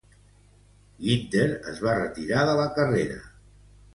Ginther 1.07 1.45
es 1.73 1.83
va 1.87 1.95
retirar 1.99 2.47
de 2.51 2.57
la 2.61 2.67
carrera. 2.79 3.21